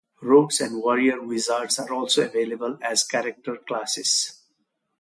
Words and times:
Rogues 0.23 0.59
and 0.59 0.81
Warrior-Wizards 0.81 1.77
are 1.77 1.93
also 1.93 2.23
available 2.25 2.75
as 2.81 3.03
character 3.03 3.57
classes. 3.57 4.33